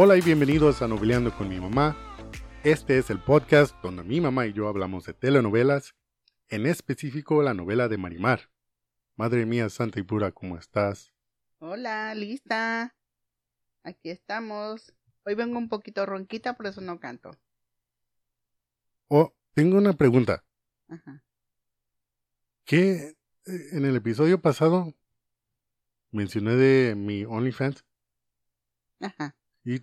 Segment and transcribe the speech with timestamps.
[0.00, 1.96] Hola y bienvenidos a Noveleando con mi mamá.
[2.62, 5.96] Este es el podcast donde mi mamá y yo hablamos de telenovelas,
[6.50, 8.48] en específico la novela de Marimar.
[9.16, 11.12] Madre mía santa y pura, ¿cómo estás?
[11.58, 12.94] Hola, lista.
[13.82, 14.94] Aquí estamos.
[15.24, 17.32] Hoy vengo un poquito ronquita, por eso no canto.
[19.08, 20.44] Oh, tengo una pregunta.
[20.86, 21.24] Ajá.
[22.64, 24.94] ¿Qué eh, en el episodio pasado
[26.12, 27.84] mencioné de mi OnlyFans?
[29.00, 29.34] Ajá.
[29.64, 29.80] ¿Y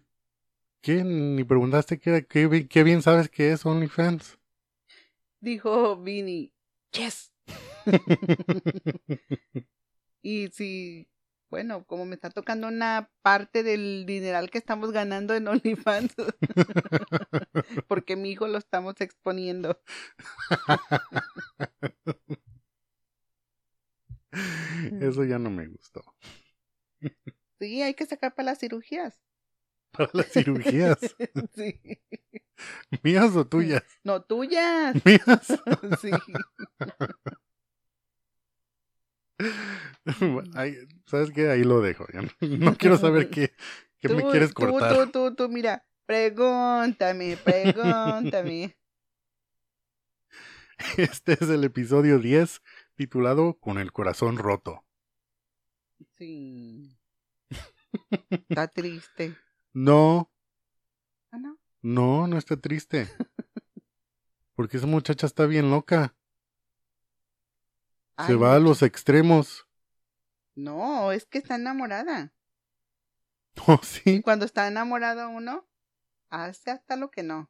[0.82, 1.04] qué?
[1.04, 4.38] Ni preguntaste qué, era- qué, bi- qué bien sabes que es OnlyFans.
[5.42, 6.52] Dijo Vini.
[6.92, 7.32] Yes.
[10.22, 11.08] y si,
[11.50, 16.16] bueno, como me está tocando una parte del dineral que estamos ganando en OnlyFans,
[17.88, 19.80] porque mi hijo lo estamos exponiendo.
[25.00, 26.04] Eso ya no me gustó.
[27.60, 29.20] Sí, hay que sacar para las cirugías.
[29.98, 30.98] Para las cirugías,
[31.56, 31.80] sí.
[33.04, 33.84] mías o tuyas.
[34.04, 34.96] No tuyas.
[35.06, 35.60] Mías.
[36.02, 36.12] sí.
[40.56, 41.50] Ay, ¿Sabes qué?
[41.50, 42.06] Ahí lo dejo.
[42.42, 43.54] no, quiero saber qué,
[44.00, 45.12] qué me Tú, quieres tú, cortar.
[45.12, 48.78] Tú, tú, tú, mira, pregúntame, pregúntame.
[50.98, 52.62] Este es el episodio 10
[52.96, 54.84] titulado Con el corazón roto.
[56.18, 56.98] Sí.
[58.50, 59.36] Está triste.
[59.76, 60.32] No,
[61.32, 61.58] ¿Ah, no?
[61.82, 63.10] no, no está triste.
[64.56, 66.16] Porque esa muchacha está bien loca.
[68.26, 69.68] Se va a los extremos.
[70.56, 72.32] No, es que está enamorada.
[73.68, 74.22] Oh, Y sí.
[74.22, 75.66] cuando está enamorado uno,
[76.30, 77.50] hace hasta lo que no.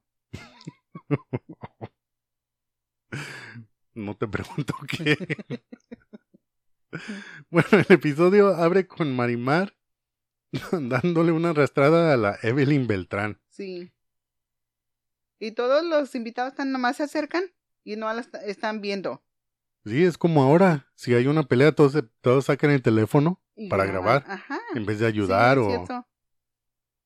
[3.95, 5.17] No te pregunto qué.
[7.49, 9.75] bueno, el episodio abre con Marimar
[10.71, 13.39] dándole una arrastrada a la Evelyn Beltrán.
[13.49, 13.91] Sí.
[15.39, 17.43] Y todos los invitados están nomás se acercan
[17.83, 19.23] y no la est- están viendo.
[19.85, 20.87] Sí, es como ahora.
[20.95, 24.59] Si hay una pelea, todos, se- todos sacan el teléfono y Para grabar, Ajá.
[24.73, 25.67] en vez de ayudar sí, o...
[25.69, 26.07] cierto.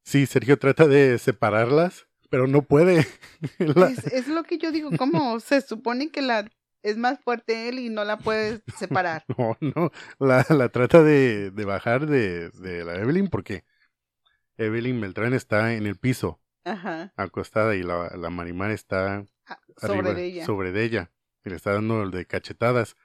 [0.04, 3.06] Sí, Sergio trata de separarlas, pero no puede.
[3.60, 6.50] La- Es, es lo que yo digo, ¿cómo se supone que la
[6.84, 9.26] es más fuerte él y no la puede separar?
[9.38, 13.64] No, no, la, la trata de, de bajar de, de la Evelyn porque
[14.58, 17.14] Evelyn Beltrán está en el piso, Ajá.
[17.16, 20.46] acostada, y la, la Marimar está ah, Sobre arriba, de ella.
[20.46, 21.12] sobre de ella,
[21.46, 22.96] y le está dando el de cachetadas.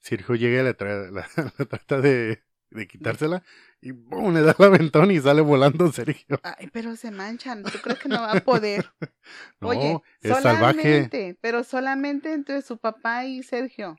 [0.00, 1.28] Sergio llega y la, tra- la-
[1.58, 2.42] la trata de,
[2.74, 3.42] de quitársela
[3.80, 4.34] y ¡pum!
[4.34, 6.40] le da el aventón y sale volando Sergio.
[6.42, 7.62] Ay, pero se manchan.
[7.62, 8.84] ¿Tú crees que no va a poder?
[9.60, 11.38] No, Oye, es salvaje.
[11.40, 13.96] pero solamente entre su papá y Sergio.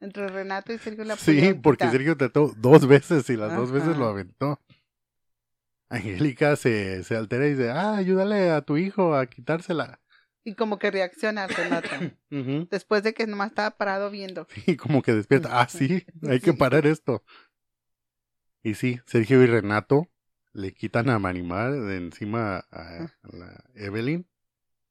[0.00, 1.88] Entre Renato y Sergio la Sí, porque.
[1.88, 4.60] Sergio trató dos veces y las dos veces lo aventó.
[5.88, 10.00] Angélica se, se altera y dice, ah, ayúdale a tu hijo a quitársela.
[10.44, 11.88] Y como que reacciona Renato.
[12.70, 14.46] Después de que nomás estaba parado viendo.
[14.66, 16.56] Y como que despierta, ah, sí, hay que Sí.
[16.56, 17.24] parar esto.
[18.66, 20.08] Y sí, Sergio y Renato
[20.52, 24.26] le quitan a Marimar de encima a, a la Evelyn.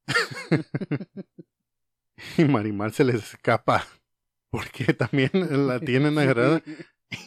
[2.37, 3.85] y Marimar se les escapa.
[4.49, 5.29] Porque también
[5.67, 6.61] la tienen agarrada.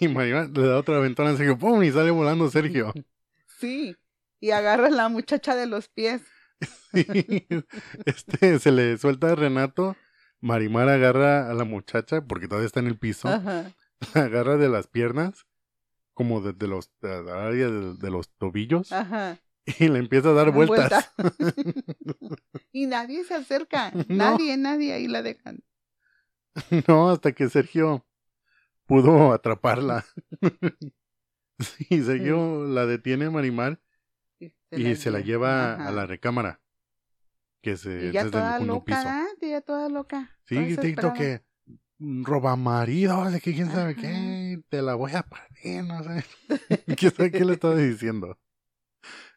[0.00, 1.82] Y Marimar le da otra ventana a Sergio, ¡pum!
[1.82, 2.94] Y sale volando Sergio.
[3.60, 3.94] Sí.
[4.41, 6.22] Y agarra a la muchacha de los pies.
[8.06, 9.98] este se le suelta a Renato.
[10.41, 13.28] Marimar agarra a la muchacha porque todavía está en el piso.
[13.28, 13.70] Ajá.
[14.14, 15.44] La agarra de las piernas,
[16.18, 19.38] como desde los de la área de, de los tobillos, Ajá.
[19.78, 21.14] y le empieza a dar vueltas.
[21.16, 21.36] Vuelta.
[22.72, 23.92] y nadie se acerca.
[24.08, 24.16] No.
[24.16, 25.62] Nadie, nadie ahí la dejan.
[26.88, 28.04] no, hasta que Sergio
[28.84, 30.04] pudo atraparla.
[31.60, 33.81] sí, Sergio la detiene a Marimar
[34.72, 35.87] y se la lleva Ajá.
[35.88, 36.60] a la recámara.
[37.62, 38.98] Que se Y ya toda loca, piso.
[38.98, 39.26] ¿verdad?
[39.40, 40.37] Ya toda loca.
[40.46, 41.14] Sí, desesperada.
[41.14, 41.44] que
[41.98, 44.00] mm, roba maridos, de que quién sabe Ajá.
[44.00, 46.24] qué, te la voy a partir, no sé.
[46.96, 48.38] ¿Quién sabe qué le estaba diciendo?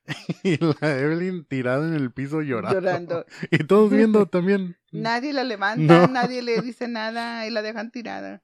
[0.43, 2.79] Y la Evelyn tirada en el piso llorando.
[2.79, 3.25] Llorando.
[3.51, 4.77] Y todos viendo también.
[4.91, 6.07] Nadie la levanta, No.
[6.07, 8.41] nadie le dice nada y la dejan tirada.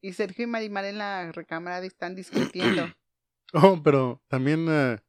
[0.00, 2.86] Y Sergio y Marimar en la recámara están discutiendo.
[3.52, 5.00] Oh, pero también eh,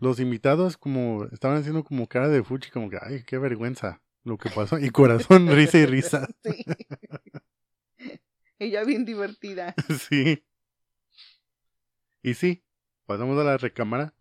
[0.00, 4.38] los invitados como estaban haciendo como cara de fuchi, como que, ay, qué vergüenza lo
[4.38, 4.78] que pasó.
[4.78, 6.28] Y corazón, risa y risa.
[6.42, 6.64] Sí.
[8.58, 9.74] Ella bien divertida.
[10.08, 10.44] Sí.
[12.22, 12.64] Y sí,
[13.06, 14.14] pasamos a la recámara,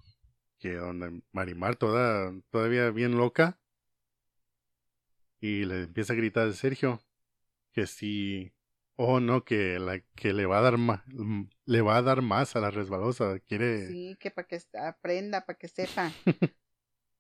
[0.59, 3.59] que donde Marimar toda, todavía bien loca,
[5.39, 7.01] y le empieza a gritar a Sergio
[7.73, 8.53] que si
[8.99, 11.01] Oh, no, que la que le va a dar más,
[11.65, 13.87] le va a dar más a la resbalosa, quiere.
[13.89, 16.11] Sí, que para que aprenda, para que sepa.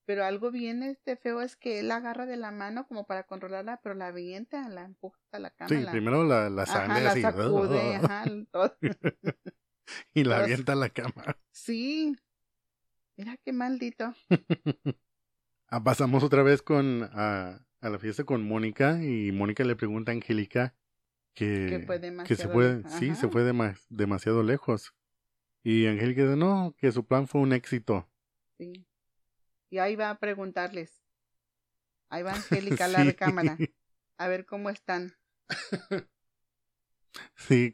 [0.07, 3.23] pero algo bien este feo es que él la agarra de la mano como para
[3.23, 5.67] controlarla, pero la avienta, la empuja a la cama.
[5.67, 7.21] Sí, primero la, la sangre la así.
[7.21, 8.73] sacude, ajá, todo.
[10.13, 11.37] y la avienta a la cama.
[11.51, 12.15] Sí.
[13.17, 14.15] Mira qué maldito.
[15.69, 20.13] Ah, pasamos otra vez con a, a la fiesta con Mónica y Mónica le pregunta
[20.13, 20.73] a Angélica
[21.33, 21.85] que,
[22.25, 23.43] que se fue, sí, se fue
[23.89, 24.95] demasiado lejos.
[25.65, 28.09] Y Angélica dice, no, que su plan fue un éxito.
[28.57, 28.87] Sí.
[29.69, 31.03] Y ahí va a preguntarles.
[32.09, 33.57] Ahí va Angélica a la recámara.
[34.17, 35.13] A ver cómo están.
[37.35, 37.73] Sí,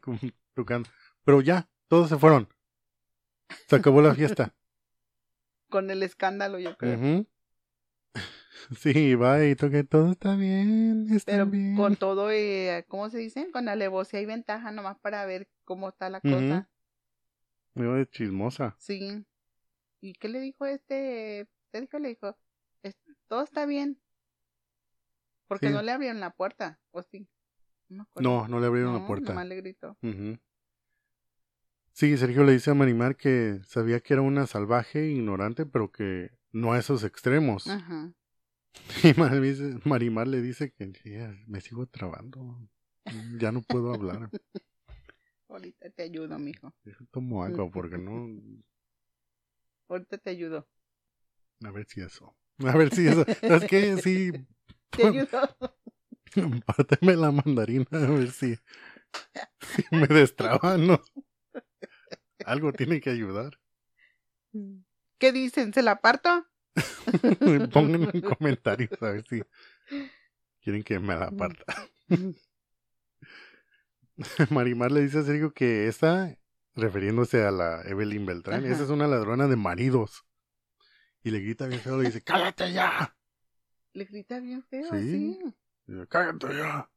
[0.54, 0.88] tocando.
[1.24, 2.48] Pero ya, todos se fueron.
[3.68, 4.54] Se acabó la fiesta.
[5.68, 7.26] Con el escándalo, yo creo.
[8.78, 11.76] Sí, va y toque, todo está bien, está Pero bien.
[11.76, 13.50] con todo, eh, ¿cómo se dice?
[13.50, 16.70] Con alevosía y ventaja nomás para ver cómo está la cosa.
[17.74, 18.74] De chismosa.
[18.78, 19.26] Sí.
[20.00, 21.46] ¿Y qué le dijo este?
[21.74, 21.98] ¿Te dijo?
[21.98, 22.38] Le dijo,
[23.26, 24.00] todo está bien.
[25.48, 27.28] Porque no le abrieron la puerta, ¿o sí?
[27.88, 29.30] No, no, le abrieron la puerta.
[29.30, 29.98] Nomás le gritó.
[31.90, 36.30] Sí, Sergio le dice a Marimar que sabía que era una salvaje ignorante, pero que
[36.52, 37.66] no a esos extremos.
[37.66, 38.14] Ajá.
[39.82, 40.92] Y Marimar le dice que
[41.48, 42.70] me sigo trabando.
[43.40, 44.30] Ya no puedo hablar.
[45.48, 46.72] Ahorita te ayudo, mijo.
[47.10, 48.28] Tomo agua porque no.
[49.88, 50.68] Ahorita te ayudo.
[51.64, 52.36] A ver si eso.
[52.66, 53.24] A ver si eso.
[53.26, 54.32] es que sí.
[54.90, 55.56] Te ayudo.
[56.66, 61.00] Párteme la mandarina a ver si, si me destraba, ¿no?
[62.44, 63.60] Algo tiene que ayudar.
[65.18, 65.72] ¿Qué dicen?
[65.72, 66.46] ¿Se la parto?
[67.72, 69.42] Pongan en comentarios a ver si
[70.60, 71.64] quieren que me la aparta.
[74.50, 76.36] Marimar le dice a Sergio que esa,
[76.74, 80.24] refiriéndose a la Evelyn Beltrán, esa es una ladrona de maridos.
[81.24, 83.16] Y le grita bien feo, le dice, ¡cállate ya!
[83.94, 85.38] Le grita bien feo, sí.
[86.10, 86.90] ¡Cállate ya!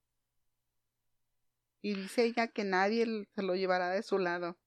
[1.81, 4.57] Y dice ella que nadie se lo llevará de su lado.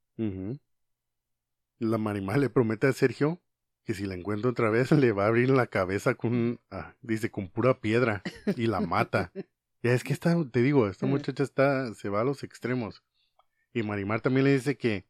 [1.79, 3.43] La Marimar le promete a Sergio
[3.85, 7.31] que si la encuentra otra vez le va a abrir la cabeza con, ah, dice,
[7.31, 8.23] con pura piedra
[8.57, 9.31] y la mata.
[9.83, 13.03] ya es que esta, te digo, esta muchacha está, se va a los extremos.
[13.75, 15.07] Y Marimar también le dice que,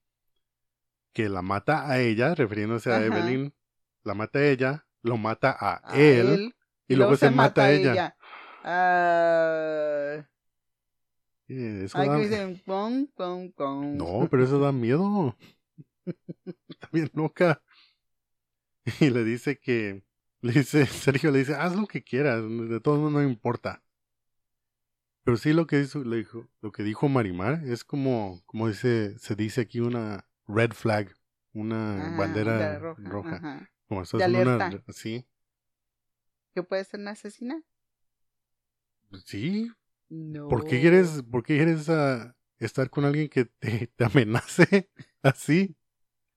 [1.13, 3.55] que la mata a ella, refiriéndose a Evelyn,
[4.05, 6.55] la mata a ella, lo mata a, él,
[6.89, 8.17] y, luego, se, mata, a ella.
[8.63, 10.27] Ah.
[13.97, 15.37] No, pero eso da miedo.
[16.69, 17.63] Está bien loca.
[19.01, 20.05] y le dice que,
[20.43, 23.83] le dice, Sergio le dice, haz lo que quieras, de todo mundo no importa.
[25.25, 29.19] Pero sí lo que hizo, le dijo, lo que dijo Marimar es como, como dice,
[29.19, 31.15] se dice aquí una red flag,
[31.53, 33.69] una bandera roja.
[33.91, 35.27] Como eso es una, sí.
[36.55, 37.61] ¿Que puede ser una asesina?
[39.25, 39.69] Sí.
[40.09, 40.47] No.
[40.47, 44.89] ¿Por qué quieres, por qué quieres uh, estar con alguien que te, te amenace
[45.23, 45.77] así?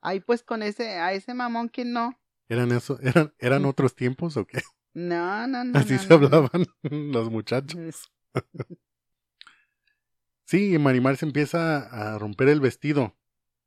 [0.01, 2.19] Ay, pues con ese, a ese mamón que no.
[2.49, 2.99] ¿Eran eso?
[3.01, 3.67] ¿Eran, eran mm.
[3.67, 4.63] otros tiempos o qué?
[4.95, 5.77] No, no, no.
[5.77, 8.11] Así se hablaban los muchachos.
[10.45, 13.15] sí, Marimar se empieza a romper el vestido.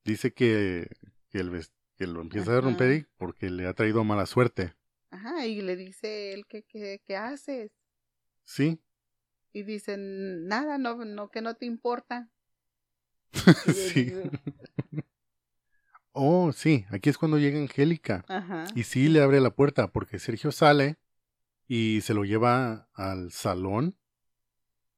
[0.04, 0.90] Dice que,
[1.30, 1.50] que, el
[1.96, 4.74] que lo empieza a romper porque le ha traído mala suerte.
[5.10, 7.72] Ajá, y le dice él que, que, haces.
[8.44, 8.80] Sí.
[9.52, 12.30] Y dicen, nada, no, no, que no te importa.
[13.92, 14.12] sí.
[16.18, 18.24] Oh, sí, aquí es cuando llega Angélica.
[18.28, 18.64] Ajá.
[18.74, 20.96] Y sí le abre la puerta porque Sergio sale
[21.68, 23.98] y se lo lleva al salón.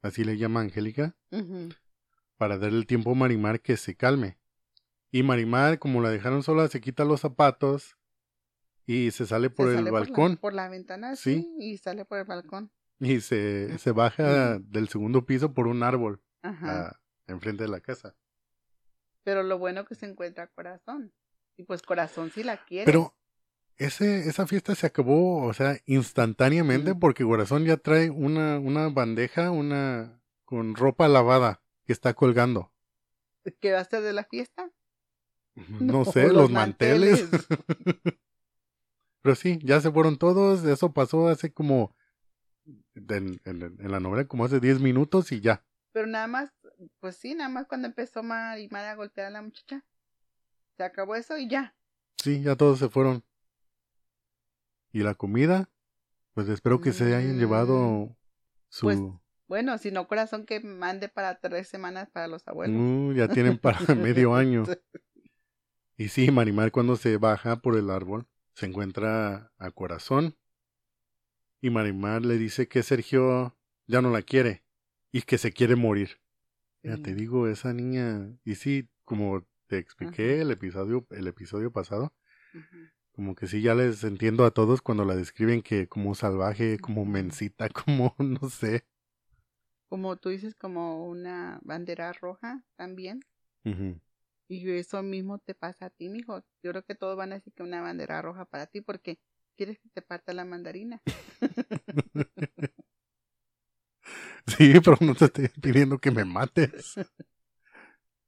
[0.00, 1.16] Así le llama Angélica.
[2.36, 4.38] Para darle el tiempo a Marimar que se calme.
[5.10, 7.96] Y Marimar, como la dejaron sola, se quita los zapatos
[8.86, 10.36] y se sale por el balcón.
[10.36, 12.70] Por la, ventana, sí, y sale por el balcón.
[13.00, 17.00] Y se, se baja del segundo piso por un árbol Ajá.
[17.26, 18.16] enfrente de la casa.
[19.24, 21.12] Pero lo bueno que se encuentra corazón.
[21.56, 22.86] Y pues corazón sí la quiere.
[22.86, 23.14] Pero
[23.76, 29.50] ese, esa fiesta se acabó, o sea, instantáneamente porque corazón ya trae una, una bandeja,
[29.50, 32.72] una con ropa lavada que está colgando.
[33.60, 34.70] ¿Qué va a ser de la fiesta?
[35.80, 37.28] No, sé, los, manteles.
[39.22, 40.64] Pero sí, ya se fueron todos.
[40.64, 41.94] Eso pasó hace como.
[42.94, 45.64] En, en la novela, como hace 10 minutos y ya.
[45.92, 46.52] Pero nada más
[47.00, 49.84] pues sí, nada más cuando empezó Marimar a golpear a la muchacha.
[50.76, 51.74] Se acabó eso y ya.
[52.16, 53.24] Sí, ya todos se fueron.
[54.92, 55.68] ¿Y la comida?
[56.34, 58.16] Pues espero que se hayan llevado mm,
[58.68, 58.86] su...
[58.86, 58.98] Pues
[59.48, 62.76] Bueno, si no, corazón que mande para tres semanas para los abuelos.
[62.80, 64.64] Uh, ya tienen para medio año.
[65.98, 70.34] Y sí, Marimar cuando se baja por el árbol, se encuentra a Corazón.
[71.60, 74.64] Y Marimar le dice que Sergio ya no la quiere
[75.12, 76.20] y que se quiere morir.
[76.84, 77.16] Ya te Sí.
[77.16, 82.14] digo, esa niña, y sí, como te expliqué el episodio, el episodio pasado,
[83.12, 87.04] como que sí ya les entiendo a todos cuando la describen que como salvaje, como
[87.04, 87.06] Ujú.
[87.06, 88.86] mensita, como no sé.
[89.90, 93.20] Como tú dices, como una bandera roja también.
[94.48, 96.42] Y eso mismo te pasa a ti, mijo.
[96.62, 99.18] Yo creo que todos van a decir que una bandera roja para ti porque
[99.56, 101.02] quieres que te parta la mandarina.
[104.46, 106.94] Sí, pero no te estoy pidiendo que me mates.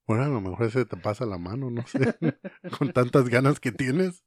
[0.07, 2.01] Bueno, a lo mejor se te pasa la mano, no sé,
[2.79, 4.25] con tantas ganas que tienes.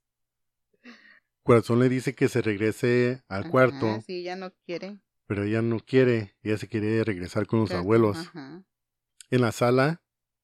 [1.44, 5.00] Corazón le dice que se regrese al Ajá, cuarto, Sí, ella no quiere.
[5.28, 8.18] pero ella no quiere, ella se quiere regresar con los abuelos.
[8.18, 8.64] Ajá.
[9.32, 10.03] En la sala,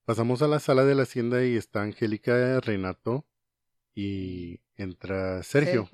[0.09, 3.27] pasamos a la sala de la hacienda y está Angélica, Renato
[3.93, 5.87] y entra Sergio.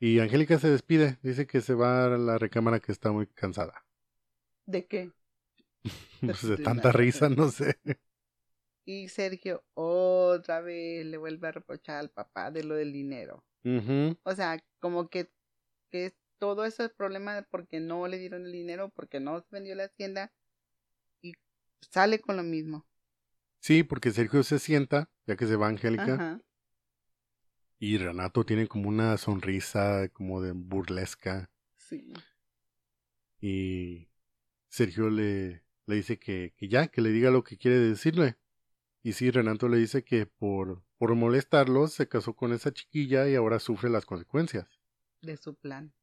[0.00, 3.84] Y Angélica se despide, dice que se va a la recámara que está muy cansada.
[4.64, 5.12] ¿De qué?
[6.22, 7.78] Pues de tanta risa, no sé.
[8.86, 13.44] Y Sergio otra vez le vuelve a reprochar al papá de lo del dinero.
[14.22, 15.30] O sea, como que,
[15.90, 19.48] que todo eso es problema de porque no le dieron el dinero, porque no se
[19.50, 20.32] vendió la hacienda
[21.20, 21.34] y
[21.82, 22.86] sale con lo mismo.
[23.64, 26.40] Sí, porque Sergio se sienta, ya que se va Angélica, Ajá.
[27.78, 32.12] y Renato tiene como una sonrisa como de burlesca, Sí.
[33.40, 34.10] y
[34.68, 38.36] Sergio le, le dice que, que ya, que le diga lo que quiere decirle.
[39.02, 43.34] Y sí, Renato le dice que por, por molestarlos se casó con esa chiquilla y
[43.34, 44.68] ahora sufre las consecuencias.
[45.22, 45.94] De su plan.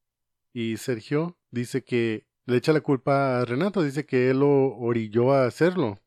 [0.51, 5.33] Y Sergio dice que le echa la culpa a Renato, dice que él lo orilló
[5.33, 6.00] a hacerlo.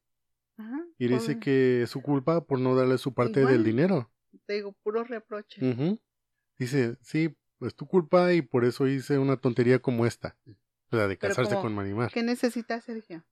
[0.98, 3.54] Y dice que es su culpa por no darle su parte Igual.
[3.54, 4.10] del dinero.
[4.46, 5.60] Te digo, puro reproche.
[6.58, 10.36] Dice, sí, es tu culpa y por eso hice una tontería como esta.
[10.90, 12.12] O sea, de casarse con Marimar.
[12.12, 13.24] ¿Qué necesita Sergio?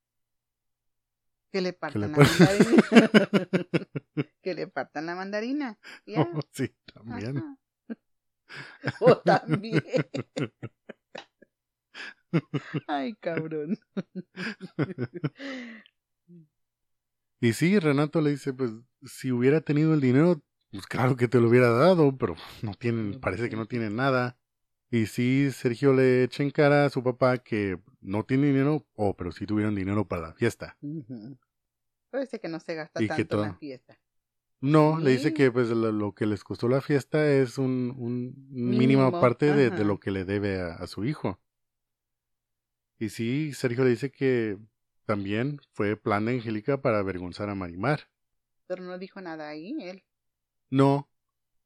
[1.53, 2.83] Que le partan le la mandarina.
[4.43, 5.79] que le partan la mandarina.
[6.07, 6.27] Ya.
[6.51, 7.39] sí, también.
[7.39, 7.59] Ajá.
[9.01, 9.83] O también.
[12.87, 13.79] Ay, cabrón.
[17.43, 18.71] Y sí, Renato le dice, pues,
[19.03, 23.21] si hubiera tenido el dinero, pues claro que te lo hubiera dado, pero no tienen,
[23.21, 24.39] parece que no tienen nada.
[24.93, 29.17] Y sí, Sergio le echa en cara a su papá que no tiene dinero, oh,
[29.17, 30.77] pero sí tuvieron dinero para la fiesta.
[30.83, 31.37] Ujú.
[32.11, 33.99] Parece que no se gasta Y que tanto en la fiesta.
[34.61, 38.35] No, le dice que pues lo, lo que les costó la fiesta es un, un
[38.51, 41.41] mínima Mínimo, parte de lo que le debe a, a su hijo.
[43.01, 44.59] Y sí, Sergio le dice que
[45.05, 48.09] también fue plan de Angélica para avergonzar a Marimar.
[48.67, 50.05] Pero no dijo nada ahí, él.
[50.71, 51.11] No,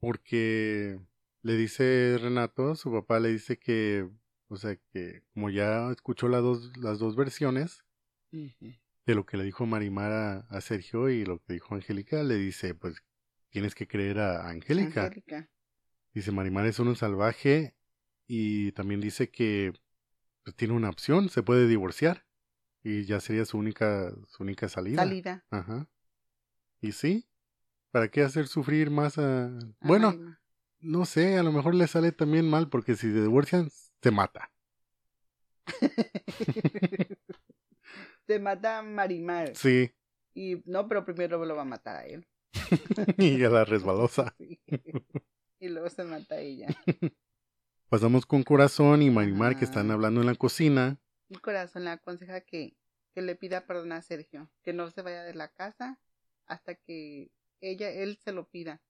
[0.01, 0.99] porque
[1.43, 4.09] le dice Renato, su papá le dice que,
[4.49, 7.85] o sea, que como ya escuchó las dos, las dos versiones
[8.31, 12.35] de lo que le dijo Marimar a, a Sergio y lo que dijo Angélica, le
[12.37, 13.03] dice, pues
[13.51, 15.05] tienes que creer a Angélica.
[15.05, 15.49] Angélica.
[16.13, 17.77] Dice Marimar es un salvaje
[18.27, 19.73] y también dice que
[20.43, 22.26] pues, tiene una opción, se puede divorciar
[22.89, 25.03] y ya sería su única, su única salida.
[25.03, 25.45] Salida.
[25.51, 25.89] Ajá.
[26.81, 27.27] Y sí,
[27.91, 29.51] ¿para qué hacer sufrir más a...
[29.81, 30.15] Bueno,
[30.79, 31.05] no.
[31.05, 34.53] sé, a lo mejor le sale también mal porque si se divorcian, se mata.
[38.29, 39.55] Se mata a Marimar.
[39.55, 39.93] Sí,
[40.35, 42.27] Y no, pero primero lo va a matar a él.
[43.19, 44.35] y a la resbalosa.
[44.39, 44.61] Sí.
[45.59, 46.69] Y luego se mata a ella.
[47.89, 51.01] Pasamos con Corazón y Marimar que están hablando en la cocina.
[51.29, 52.77] Mi corazón le aconseja que,
[53.15, 55.99] que le pida perdón a Sergio, que no se vaya de la casa
[56.47, 57.31] hasta que
[57.61, 58.81] ella, él se lo pida.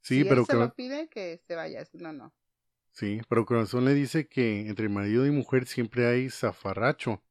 [0.00, 2.34] Sí, si pero él se lo pide, que se vaya, si no, no.
[2.92, 7.22] Sí, pero Corazón le dice que entre marido y mujer siempre hay zafarracho.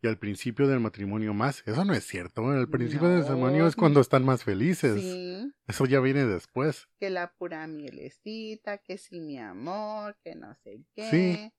[0.00, 1.62] Y al principio del matrimonio más.
[1.66, 2.46] Eso no es cierto.
[2.48, 5.02] Al principio del matrimonio es cuando están más felices.
[5.02, 6.88] Sí, Eso ya viene después.
[7.00, 11.10] que la pura mielecita, que sí, mi amor, que no sé qué.
[11.10, 11.52] Sí.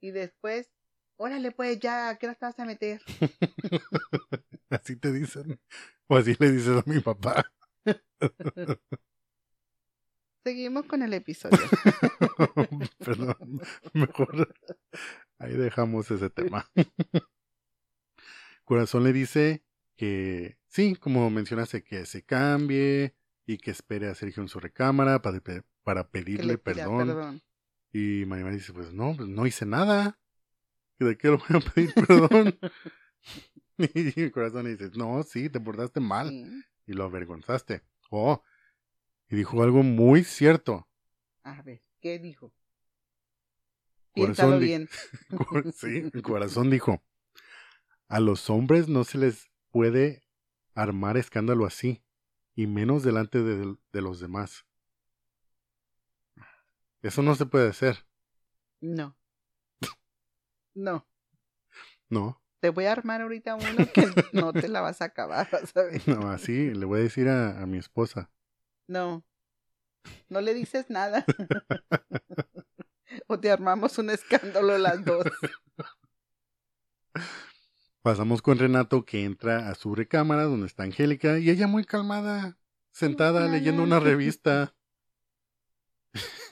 [0.00, 0.70] Y después,
[1.20, 3.02] órale, pues ya, ¿a qué hora te vas a meter?
[4.70, 5.60] Así te dicen.
[6.06, 7.52] O así le dices a mi papá.
[10.44, 11.58] Seguimos con el episodio.
[12.98, 13.60] Perdón.
[13.92, 14.54] Mejor
[15.38, 16.70] ahí dejamos ese tema.
[18.64, 19.62] Corazón le dice
[19.96, 23.14] que sí, como mencionaste, que se cambie
[23.46, 25.40] y que espere a Sergio en su recámara para,
[25.82, 27.06] para pedirle perdón.
[27.06, 27.42] perdón.
[27.92, 30.20] Y Marimar dice, pues no, pues no hice nada.
[31.00, 32.58] ¿De qué le voy a pedir perdón?
[33.78, 36.62] y el corazón le dice, no, sí, te portaste mal Sí.
[36.86, 37.82] y lo avergonzaste.
[38.10, 38.42] Oh,
[39.28, 40.88] y dijo algo muy cierto.
[41.42, 42.52] A ver, ¿qué dijo?
[44.12, 44.88] Piénsalo bien.
[45.74, 47.02] Sí, el corazón dijo,
[48.08, 50.22] a los hombres no se les puede
[50.74, 52.02] armar escándalo así,
[52.54, 54.66] y menos delante de, de los demás.
[57.02, 58.04] Eso no se puede hacer,
[58.80, 59.16] No.
[60.80, 61.06] No.
[62.08, 62.42] ¿no?
[62.60, 65.82] Te voy a armar ahorita uno que no te la vas a acabar, vas a
[65.82, 66.02] ver.
[66.08, 68.30] No, así le voy a decir a, a mi esposa.
[68.86, 69.24] No.
[70.28, 71.24] No le dices nada.
[73.26, 75.24] o te armamos un escándalo las dos.
[78.02, 82.56] Pasamos con Renato que entra a su recámara donde está Angélica y ella muy calmada,
[82.92, 84.74] sentada leyendo una revista.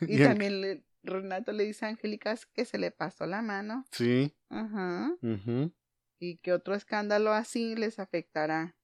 [0.03, 3.85] Y Y también le- Renato le dice a Angélica que se le pasó la mano.
[3.93, 4.35] Sí.
[4.49, 5.17] Ajá.
[5.23, 5.73] ujú.
[6.21, 8.77] Y que otro escándalo así les afectará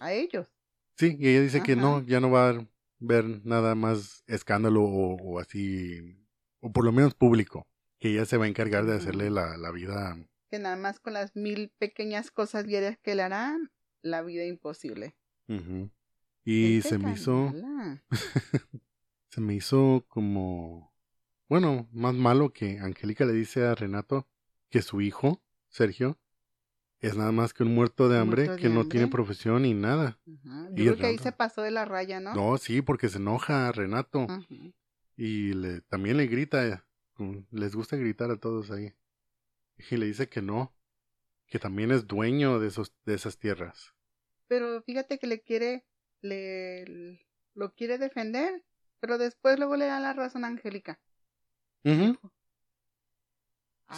[0.00, 0.48] a ellos.
[0.96, 2.66] Sí, y ella dice que no, ya no va a
[2.98, 6.18] ver nada más escándalo o, o así,
[6.60, 7.66] o por lo menos público,
[7.98, 10.16] que ella se va a encargar de hacerle la, la vida.
[10.50, 15.16] Que nada más con las mil pequeñas cosas diarias que le harán, la vida imposible.
[15.48, 15.90] ujú.
[16.44, 17.52] Y se me hizo,
[19.30, 20.91] se me hizo como,
[21.52, 24.26] bueno, más malo que Angélica le dice a Renato
[24.70, 26.18] que su hijo, Sergio,
[26.98, 29.74] es nada más que un muerto de hambre Muerto de que no tiene profesión ni
[29.74, 30.18] nada.
[30.26, 30.70] Ajá.
[30.74, 32.34] Y Yo creo que ahí se pasó de la raya, ¿no?
[32.34, 34.26] No, sí, porque se enoja a Renato.
[35.14, 36.86] Y le, también le grita,
[37.50, 38.94] les gusta gritar a todos ahí.
[39.90, 40.74] Y le dice que no,
[41.48, 43.92] que también es dueño de, esos, de esas tierras.
[44.48, 45.84] Pero fíjate que le quiere,
[46.22, 47.20] le
[47.52, 48.64] lo quiere defender,
[49.00, 50.98] pero después luego le da la razón a Angélica.
[51.84, 52.18] Ujú.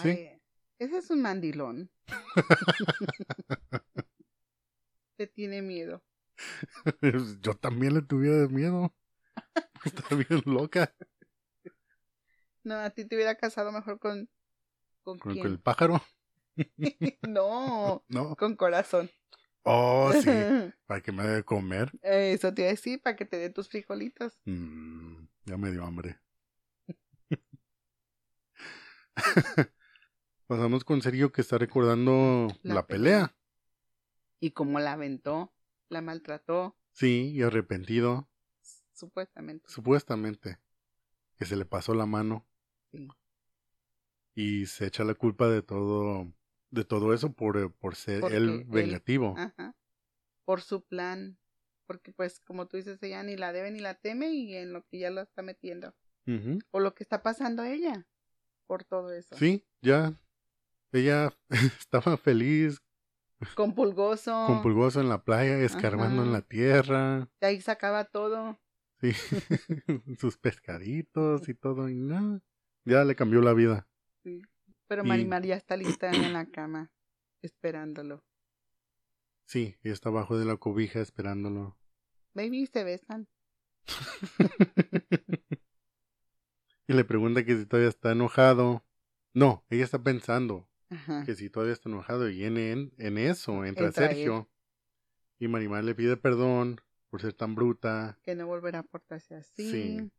[0.03, 0.09] Sí.
[0.09, 0.41] Ay,
[0.79, 1.91] ese es un mandilón.
[5.19, 6.03] Le tiene miedo.
[7.41, 8.93] Yo también le tuviera miedo.
[9.85, 10.93] Está bien loca
[12.65, 14.29] No, a ti te hubiera casado mejor con
[15.03, 15.45] con, con, quién?
[15.45, 16.03] con el pájaro.
[17.29, 18.35] no, No.
[18.37, 19.11] con corazón.
[19.65, 20.31] Oh, sí,
[20.87, 21.93] para que me dé de comer.
[22.03, 24.39] Eso te iba a decir para que te dé tus frijolitos.
[24.47, 26.19] Mm, ya me dio hambre.
[30.47, 33.13] Pasamos con Sergio que está recordando la, La pelea.
[33.27, 33.37] pelea.
[34.41, 35.55] Y como la aventó,
[35.89, 38.29] la maltrató, Sí, y arrepentido.
[38.93, 39.69] supuestamente.
[39.69, 40.59] supuestamente,
[41.37, 42.47] que se le pasó la mano
[42.93, 43.09] Sí.
[44.35, 46.33] y se echa la culpa de todo,
[46.71, 49.35] de todo eso por, por ser Porque él él- vengativo.
[49.37, 49.75] Ajá.
[50.45, 51.39] Por su plan.
[51.87, 54.85] Porque pues como tú dices, ella ni la debe ni la teme y en lo
[54.87, 55.95] que ya lo está metiendo.
[56.71, 58.07] O lo que está pasando a ella.
[58.67, 59.37] Por todo eso.
[59.37, 60.19] Sí, ya,
[60.93, 61.33] ella
[61.79, 62.81] estaba feliz,
[63.55, 64.47] Con pulgoso.
[64.47, 68.59] con pulgoso en la playa, escarbando en la tierra, De ahí sacaba todo.
[69.01, 69.13] sí,
[70.19, 72.41] sus pescaditos y todo, y no,
[72.85, 73.87] ya le cambió la vida.
[74.23, 74.41] Sí.
[74.87, 76.91] Pero Y- Marimar ya está lista en la cama.
[77.43, 78.25] Esperándolo.
[79.47, 81.77] Sí, ella está abajo de la cobija esperándolo.
[82.33, 83.29] Baby, se besan.
[86.87, 88.85] y le pregunta que si todavía está enojado.
[89.33, 91.25] No, ella está pensando Ajá.
[91.25, 94.49] que si todavía está enojado y en, en, en eso entra, Entra Sergio.
[95.39, 98.19] Y Marimar le pide perdón por ser tan bruta.
[98.23, 99.71] Que no volverá a portarse así.
[99.71, 100.11] Sí.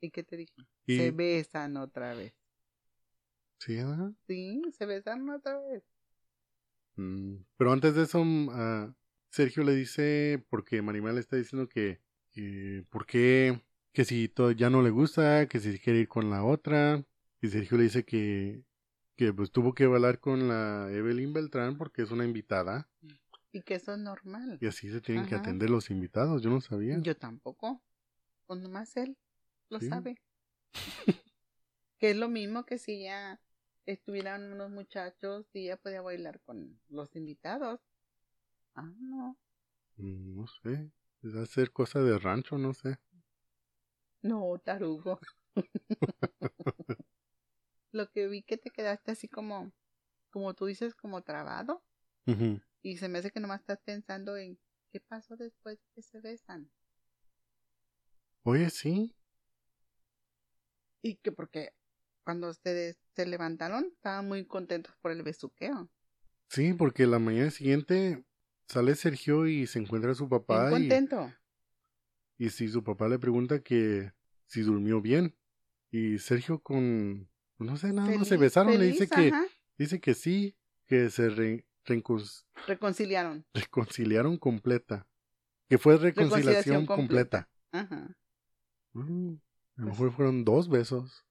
[0.00, 0.54] ¿Y qué te dijo?
[0.86, 2.34] Y, Se besan otra vez.
[3.58, 4.12] sí, ¿verdad?
[4.26, 5.82] Sí, se besan otra vez.
[6.96, 8.94] Mm, Pero antes de eso, ah,
[9.30, 12.00] Sergio le dice, porque Marimar le está diciendo que,
[12.32, 13.60] que ¿por qué?
[13.92, 17.04] Que si to- ya no le gusta, que si quiere ir con la otra.
[17.40, 18.64] Y Sergio le dice que,
[19.16, 22.88] que pues tuvo que hablar con la Evelyn Beltrán porque es una invitada.
[23.52, 24.58] Y que eso es normal.
[24.60, 26.98] Y así se tienen que atender los invitados, yo no sabía.
[27.00, 27.82] Yo tampoco.
[28.46, 29.16] Pues nomás él
[29.68, 29.88] lo Sí.
[29.88, 30.22] sabe.
[31.98, 33.40] que es lo mismo que si ya
[33.84, 37.80] estuvieran unos muchachos y ella podía bailar con los invitados.
[38.74, 39.36] Ah, no.
[39.96, 40.90] Mm, No sé,
[41.22, 42.98] es hacer cosa de rancho, no sé.
[44.22, 45.20] No, tarugo.
[47.92, 49.72] lo que vi que te quedaste así como,
[50.30, 51.84] como tú dices, como trabado.
[52.82, 54.58] Y se me hace que nomás estás pensando en
[54.90, 56.70] qué pasó después de que se besan.
[58.44, 59.14] Oye, sí.
[61.02, 61.74] Y que porque
[62.24, 65.90] cuando ustedes se levantaron estaban muy contentos por el besuqueo.
[66.48, 68.24] Sí, porque la mañana siguiente
[68.68, 71.32] sale Sergio y se encuentra a su papá contento.
[72.44, 74.12] Y si su papá le pregunta que
[74.46, 75.34] si durmió bien
[75.90, 77.28] y Sergio con
[77.58, 81.08] no sé nada más se Feliz- besaron le dice feliz, que dice que sí que
[81.10, 82.44] se re- Reconciliaron.
[82.66, 83.44] reconciliaron.
[83.54, 85.06] reconciliaron completa.
[85.68, 87.48] Que fue reconciliación, Reconciliación completa.
[87.70, 88.16] Ajá.
[88.92, 89.38] Mm, a lo
[89.76, 91.24] Pues- mejor fueron dos besos.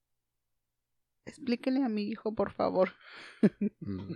[1.25, 2.89] Explíquenle a mi hijo, por favor.
[3.81, 4.13] Mm.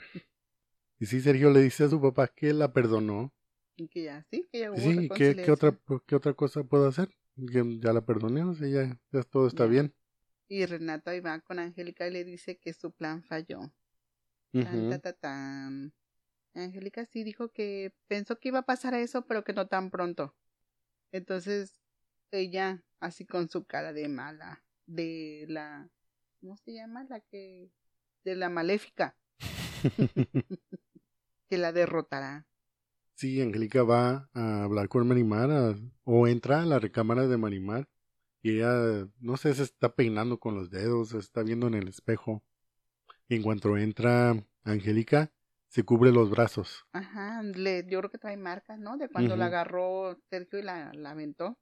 [0.99, 3.33] Y sí, Sergio le dice a su papá que la perdonó.
[3.77, 5.77] Y que ya, sí, que ya hubo Sí, ¿qué, qué otra.
[6.07, 7.09] ¿qué otra cosa puedo hacer?
[7.51, 9.69] Que ya la perdoné, o sea, ya, ya todo está Ya.
[9.71, 9.93] bien.
[10.49, 13.71] Y Renato ahí va con Angélica y le dice que su plan falló.
[14.59, 14.87] Tan, Ujú.
[14.87, 15.93] ta, ta, tan.
[16.55, 20.35] Angélica sí dijo que pensó que iba a pasar eso, pero que no tan pronto.
[21.11, 21.81] Entonces,
[22.31, 25.89] ella, así con su cara de mala, de la,
[26.41, 27.05] ¿cómo se llama?
[27.09, 27.71] La que,
[28.25, 29.17] de la maléfica,
[31.49, 32.45] que la derrotará.
[33.15, 37.87] Sí, Angélica va a hablar con Marimar a- o entra a la recámara de Marimar
[38.41, 41.87] y ella, no sé, se está peinando con los dedos, se está viendo en el
[41.87, 42.43] espejo.
[43.27, 45.31] Y en cuanto entra Angélica,
[45.69, 46.85] se cubre los brazos.
[46.91, 48.97] Ajá, le, yo creo que trae marcas, ¿no?
[48.97, 51.57] De cuando la agarró Sergio y la, la aventó.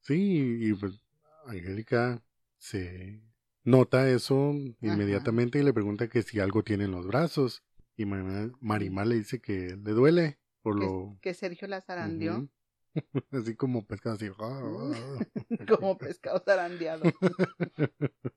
[0.00, 1.00] Sí, y pues
[1.46, 2.22] Angélica
[2.58, 3.20] se
[3.64, 7.62] nota eso inmediatamente y le pregunta que si algo tiene en los brazos.
[7.96, 11.16] Y Marimar, Marimar le dice que le duele por Que, lo...
[11.20, 12.48] que Sergio la zarandeó.
[13.30, 14.28] Así como pescado, así.
[14.40, 14.92] "Ah,
[15.78, 17.04] como pescado zarandeado.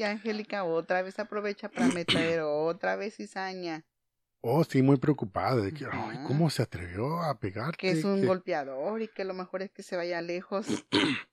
[0.00, 3.84] Y Angélica otra vez aprovecha para meter otra vez cizaña,
[4.40, 6.18] Oh, sí, muy preocupada de que, ay.
[6.24, 7.78] ¿cómo se atrevió a pegarte?
[7.78, 10.66] que es un Que- golpeador y que lo mejor es que se vaya lejos.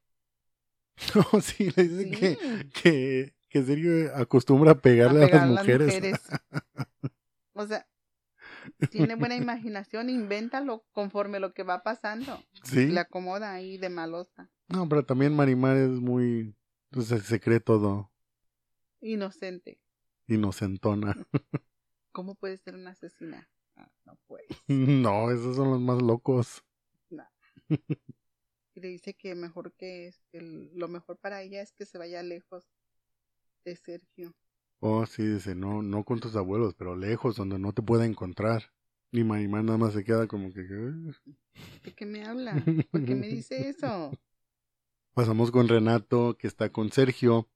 [1.14, 2.12] No, sí, le dice Sí,
[2.82, 6.02] que, que, serio acostumbra a pegarle a, pegar las mujeres.
[7.54, 7.86] O sea,
[8.92, 12.44] tiene buena imaginación, invéntalo conforme lo que va pasando.
[12.64, 12.88] Sí.
[12.88, 16.56] Le acomoda ahí de malosa, No, pero también Marimar es muy,
[16.92, 18.12] entonces se cree todo
[19.02, 19.80] inocente.
[20.28, 21.16] inocentona.
[22.12, 23.48] ¿Cómo puede ser una asesina?
[23.76, 24.48] Ah, no puede.
[24.68, 26.64] No, esos son los más locos.
[28.78, 31.98] Y le dice que mejor que es- que lo mejor para ella es que se
[31.98, 32.66] vaya lejos
[33.64, 34.34] de Sergio.
[34.88, 38.72] Oh, sí, dice, no, no con tus abuelos, pero lejos, donde no te pueda encontrar.
[39.12, 40.62] Y Marimar nada más se queda como que...
[40.62, 42.64] ¿De qué me habla?
[42.92, 44.12] ¿Por qué me dice eso?
[45.16, 47.50] Pasamos con Renato, que está con Sergio.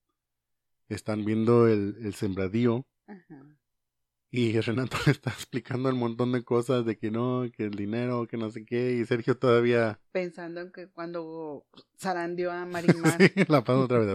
[0.87, 2.87] Están viendo el, el sembradío.
[3.05, 3.45] Ajá.
[4.31, 8.25] Y Renato le está explicando un montón de cosas de que no, que el dinero,
[8.27, 8.93] que no sé qué.
[8.93, 11.67] Y Sergio todavía Pensando en que cuando
[11.99, 13.21] zarandeó a Marimar.
[13.21, 14.07] sí, la pasa otra vez.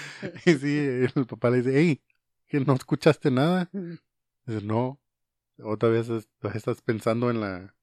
[0.46, 0.78] y sí,
[1.14, 2.02] el papá le dice, hey,
[2.46, 3.70] que no escuchaste nada.
[4.46, 5.00] Dice, no.
[5.58, 7.74] Otra vez es- estás pensando en la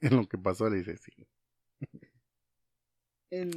[0.00, 0.68] en lo que pasó.
[0.68, 1.12] Le dice, sí.
[3.30, 3.52] en,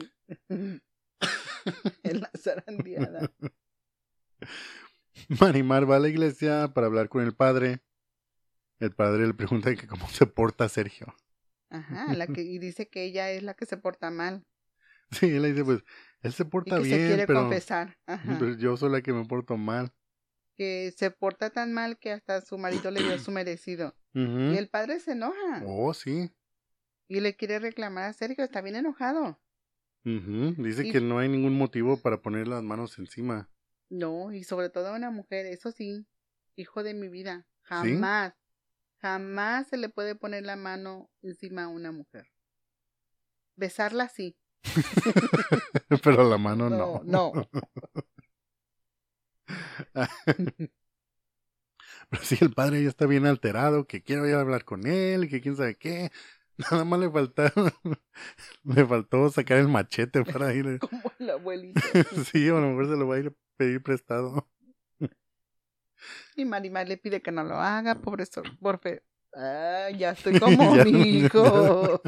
[0.50, 3.32] en la zarandeada.
[5.40, 7.80] Marimar va a la iglesia para hablar con el padre.
[8.80, 11.16] El padre le pregunta que cómo se porta Sergio.
[11.70, 14.46] Ajá, la que, y dice que ella es la que se porta mal.
[15.12, 15.84] Sí, él le dice, pues,
[16.26, 17.98] él se Y porta que bien, se quiere pero, confesar.
[18.06, 18.36] Ajá.
[18.40, 19.94] pero yo soy la que me porto mal.
[20.58, 23.96] Que se porta tan mal que hasta su marido le dio su merecido.
[24.14, 25.62] Y el padre se enoja.
[25.66, 26.32] Oh, sí.
[27.10, 28.44] Y le quiere reclamar a Sergio.
[28.46, 29.40] Está bien enojado.
[30.06, 30.56] Ujú.
[30.64, 33.50] Dice Y- que no hay ningún motivo para poner las manos encima.
[33.90, 36.08] No, y sobre todo a una mujer, eso sí,
[36.56, 38.34] hijo de mi vida, jamás,
[39.02, 42.32] jamás se le puede poner la mano encima a una mujer.
[43.56, 44.38] Besarla sí.
[46.04, 47.02] pero la mano no.
[47.06, 47.32] no.
[52.10, 55.30] Pero sí, el padre ya está bien alterado, que quiero ir a hablar con él,
[55.30, 56.12] que quién sabe qué.
[56.58, 57.44] Nada más le faltó,
[58.64, 60.80] le faltó sacar el machete para ir.
[60.80, 61.82] Como el abuelito.
[62.32, 64.48] sí, a lo mejor se lo va a ir a pedir prestado.
[66.36, 69.04] Y Marimar le pide que no lo haga, pobre so- por fe.
[69.34, 72.02] Ah, ya estoy como mi hijo.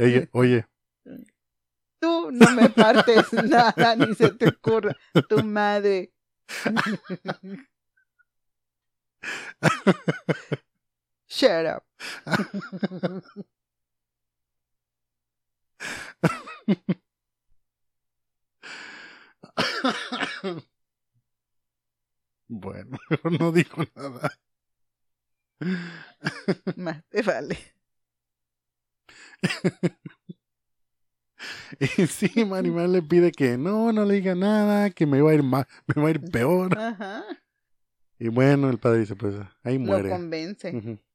[0.00, 0.64] Oye, oye,
[2.00, 4.96] Tú no me partes nada, ni se te ocurra.
[5.28, 6.12] Tu madre.
[11.28, 11.82] Shut up.
[22.48, 22.98] bueno,
[23.38, 24.30] no digo nada.
[26.76, 27.58] Más te vale.
[31.80, 35.34] Y sí, Marimar le pide que no, no le diga nada, que me va a
[35.34, 36.76] ir mal, me va a ir peor.
[36.76, 37.24] Ajá.
[38.18, 40.10] Y bueno, el padre dice, pues ahí Lo muere.
[40.10, 40.74] convence.
[40.74, 40.98] Ujú.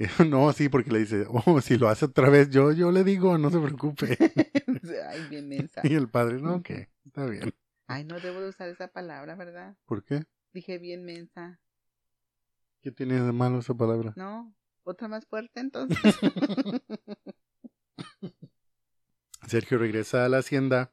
[0.00, 3.02] Y, No, sí, porque le dice, oh, si lo hace otra vez, yo, yo le
[3.02, 4.16] digo, no se preocupe.
[5.10, 5.68] Ay, bien.
[5.82, 7.52] Y el padre, no, que está bien.
[7.88, 9.76] Ay, no debo de usar esa palabra, ¿verdad?
[9.86, 10.22] ¿Por qué?
[10.52, 11.58] Dije bien mensa.
[12.80, 14.12] ¿Qué tiene de malo esa palabra?
[14.14, 14.54] No,
[14.84, 15.98] otra más fuerte entonces.
[19.48, 20.92] Sergio regresa a la hacienda,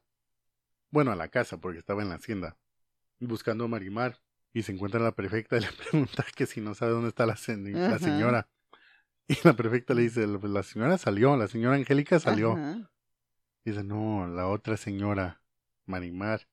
[0.90, 2.56] bueno, a la casa, porque estaba en la hacienda,
[3.20, 4.20] buscando a Marimar,
[4.52, 7.36] y se encuentra la prefecta y le pregunta que si no sabe dónde está la,
[7.36, 7.98] se- la Ajá.
[7.98, 8.48] señora.
[9.28, 12.52] Y la prefecta le dice, "Pues la señora salió, la señora Angélica salió.
[12.52, 12.90] Ajá.
[13.64, 15.42] Dice, no, la otra señora,
[15.84, 16.46] Marimar.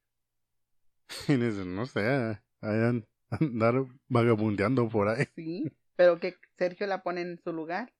[1.27, 5.27] Y dice, no sé, hayan andar vagabundeando por ahí.
[5.35, 7.93] Sí, pero que Sergio la pone en su lugar.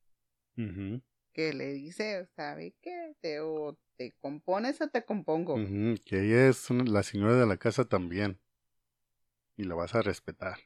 [0.55, 3.15] Que le dice, ¿sabe qué?
[3.21, 5.55] Te, o te compones o te compongo.
[6.05, 8.39] Que ella es una- la señora de la casa también.
[9.55, 10.57] Y la vas a respetar.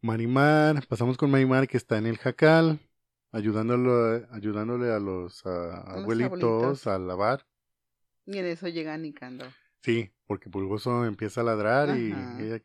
[0.00, 2.80] Marimar, pasamos con Marimar que está en el jacal,
[3.30, 6.86] ayudándolo, ayudándole a los ah, los abuelitos abuelitos.
[6.86, 7.46] a lavar.
[8.26, 9.48] Y en eso llega Nicandro.
[9.82, 12.60] Sí, porque Pulgoso empieza a ladrar y ella,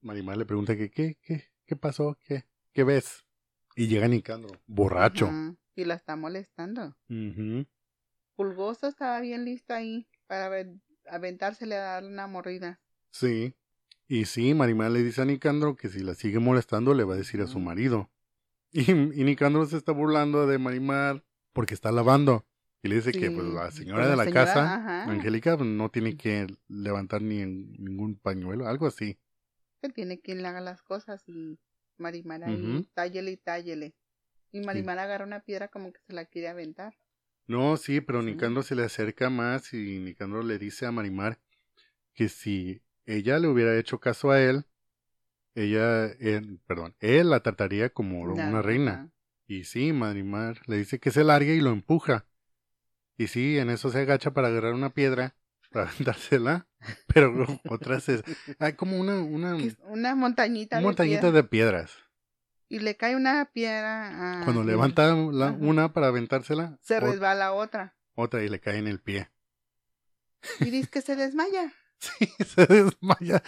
[0.00, 3.24] Marimar le pregunta que qué, qué, qué pasó, qué, qué ves.
[3.76, 5.26] Y llega Nicandro, borracho.
[5.26, 6.96] Ajá, Y la está molestando.
[8.36, 12.80] Pulgoso estaba bien listo ahí para aven- aventársele a darle una mordida.
[13.10, 13.54] Sí.
[14.08, 17.18] Y sí, Marimar le dice a Nicandro que si la sigue molestando le va a
[17.18, 18.10] decir a su marido.
[18.74, 22.46] Y, y Nicandro se está burlando de Marimar porque está lavando.
[22.82, 25.58] Y le dice que Sí, pues la pues, señora de la señora, casa, ajá, Angélica,
[25.58, 29.18] pues, no tiene que levantar ni en ningún pañuelo, algo así.
[29.82, 31.58] que tiene quien le haga las cosas y
[31.98, 32.84] Marimar ahí, Ujú.
[32.94, 33.94] tállele y tállele.
[34.52, 36.94] Y Marimar agarra una piedra como que se la quiere aventar.
[37.46, 38.22] No, sí, pero.
[38.22, 41.38] Nicandro se le acerca más y Nicandro le dice a Marimar
[42.14, 44.64] que si ella le hubiera hecho caso a él,
[45.54, 49.10] ella, él, perdón, él la trataría como una reina.
[49.46, 52.26] Y sí, Marimar le dice que se largue y lo empuja.
[53.18, 55.34] Y sí, en eso se agacha para agarrar una piedra,
[55.70, 56.66] para aventársela,
[57.06, 57.32] pero
[57.68, 58.22] otra se...
[58.58, 60.78] Hay como una, una, es Una montañita,
[61.20, 61.42] piedra.
[61.42, 61.98] de piedras.
[62.72, 64.44] Y le cae una piedra a...
[64.44, 67.94] Cuando levanta la- una para aventársela, Se resbala otra.
[68.14, 69.28] otra y le cae en el pie.
[70.60, 71.72] Y dice que se desmaya.
[72.02, 73.42] Sí, se desmaya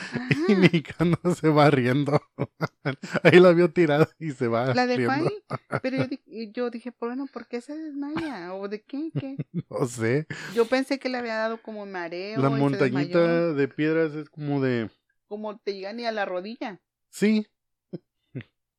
[0.46, 0.60] y Ajá.
[0.72, 2.20] Nicandro se va riendo.
[3.24, 5.28] Ahí la vio tirada y se va La dejó riendo.
[5.50, 5.58] ahí.
[5.82, 8.54] Pero yo, di- y yo dije, bueno, ¿por qué se desmaya?
[8.54, 9.10] ¿O de qué?
[9.18, 9.36] ¿Qué?
[9.70, 10.26] No sé.
[10.54, 12.40] Yo pensé que le había dado como mareo.
[12.40, 14.88] La y montañita de piedras es como de...
[15.26, 16.80] Como te llega ni a la rodilla.
[17.10, 17.48] Sí,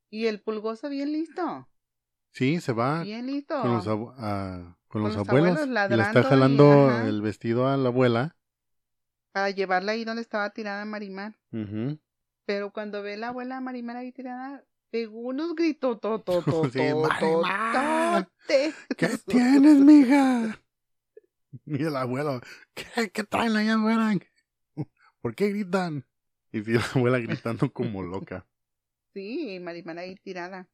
[0.09, 1.67] Y el pulgoso bien listo.
[2.31, 3.59] sí, se va Bien listo.
[3.61, 5.57] con los, abu- ah, con Con los los abuelos.
[5.59, 7.07] abuelos y le está y- jalando ajá.
[7.07, 8.35] el vestido a la abuela.
[9.33, 11.37] Para llevarla ahí donde estaba tirada Marimar.
[11.51, 11.99] Ujú.
[12.45, 15.99] Pero cuando ve la abuela Marimar ahí tirada, pegó unos gritos.
[15.99, 16.69] To, to, to,
[18.47, 18.73] Sí.
[18.97, 20.61] ¿Qué tienes, mija?
[21.65, 22.41] Y el abuelo,
[22.73, 24.13] ¿qué, qué traen allá afuera?
[25.21, 26.05] ¿Por qué gritan?
[26.51, 28.45] Y sí, la abuela gritando como loca.
[29.15, 30.67] Sí, Marimar ahí tirada.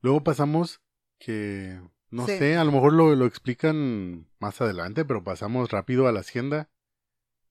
[0.00, 0.82] Luego pasamos
[1.20, 2.36] que, no Sí.
[2.36, 6.68] sé, a lo mejor lo, lo explican más adelante, pero pasamos rápido a la hacienda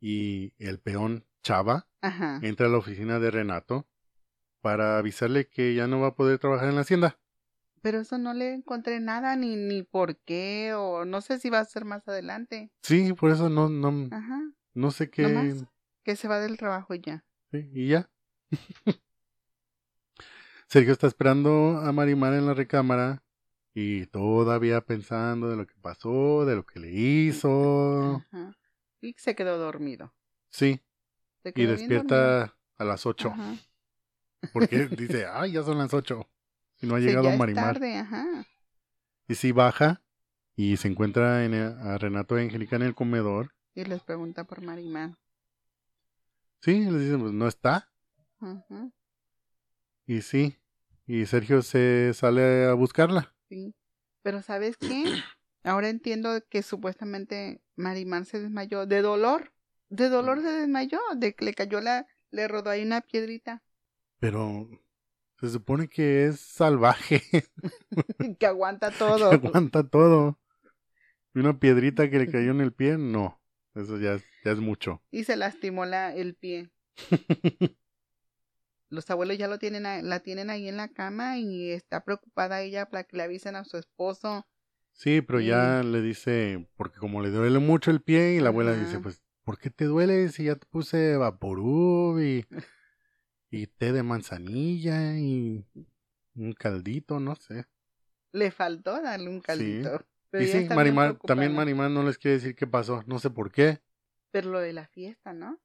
[0.02, 2.40] y el peón Chava Ajá.
[2.44, 3.88] entra a la oficina de Renato
[4.60, 7.18] para avisarle que ya no va a poder trabajar en la hacienda.
[7.82, 11.60] Pero eso no le encontré nada, ni, ni por qué, o no sé si va
[11.60, 12.72] a ser más adelante.
[12.82, 14.52] Sí, por eso no, no, Ajá.
[14.74, 15.22] no sé qué.
[15.24, 15.66] Nomás
[16.04, 17.24] que se va del trabajo ya.
[17.52, 18.10] Sí, y ya.
[20.74, 23.22] Sergio está esperando a Marimar en la recámara
[23.76, 28.16] y todavía pensando de lo que pasó, de lo que le hizo.
[28.32, 28.58] Ajá.
[29.00, 30.16] Y se quedó dormido.
[30.50, 30.82] Sí,
[31.44, 33.56] y despierta a las 8 Ajá.
[34.52, 36.28] porque dice, ay, ya son las 8
[36.82, 37.74] y no ha Sí, llegado ya es Marimar.
[37.76, 38.26] tarde, ajá.
[39.28, 40.02] Y sí baja
[40.56, 43.54] y se encuentra en el- a Renato y Angélica en el comedor.
[43.76, 45.20] Y les pregunta por Marimar.
[46.62, 47.92] Sí, les dicen, pues no está.
[48.40, 48.90] Ajá.
[50.08, 50.58] Y sí,
[51.06, 53.34] y Sergio se sale a buscarla.
[53.50, 53.76] Sí.
[54.22, 55.06] Pero ¿sabes qué?
[55.64, 59.54] Ahora entiendo que supuestamente Marimar se desmayó de dolor.
[59.90, 63.62] De dolor se desmayó, de que le cayó la, le rodó ahí una piedrita
[64.20, 64.68] Pero
[65.40, 67.22] se supone que es salvaje.
[68.40, 69.30] que aguanta todo.
[69.30, 70.40] que aguanta todo.
[71.36, 73.42] Y una piedrita que le cayó en el pie, no.
[73.76, 75.02] Eso ya es, ya es mucho.
[75.12, 76.70] Y se lastimó la, el pie.
[78.94, 82.86] Los abuelos ya lo tienen la tienen ahí en la cama y está preocupada ella
[82.86, 84.46] para que le avisen a su esposo.
[84.92, 88.74] sí, pero ya le dice, porque como le duele mucho el pie, y la abuela
[88.74, 88.82] Ajá.
[88.82, 92.46] dice, pues, ¿por qué te duele si ya te puse vaporub y,
[93.50, 95.66] y té de manzanilla y
[96.36, 97.66] un caldito, no sé?
[98.32, 100.06] Le faltó darle un caldito.
[100.30, 101.56] Pero y sí, Marimar, también.
[101.56, 103.82] Marimar no les quiere decir qué pasó, no sé por qué.
[104.32, 105.60] Pero lo de la fiesta, ¿no?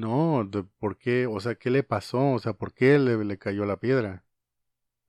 [0.00, 1.26] No, de- ¿por qué?
[1.26, 2.32] O sea, ¿qué le pasó?
[2.32, 4.24] O sea, ¿por qué le, le cayó la piedra?